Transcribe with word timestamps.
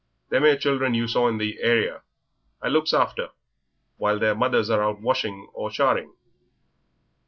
"Them 0.29 0.45
'ere 0.45 0.57
children 0.57 0.95
you 0.95 1.07
saw 1.07 1.27
in 1.27 1.37
the 1.37 1.59
area 1.61 2.01
I 2.59 2.69
looks 2.69 2.91
after 2.91 3.29
while 3.97 4.17
their 4.17 4.33
mothers 4.33 4.71
are 4.71 4.81
out 4.81 4.99
washing 4.99 5.47
or 5.53 5.69
charing. 5.69 6.15